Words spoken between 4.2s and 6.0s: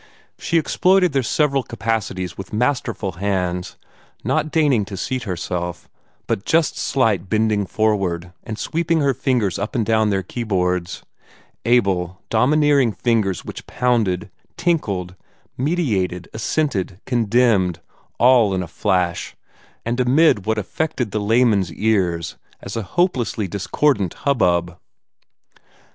not deigning to seat herself,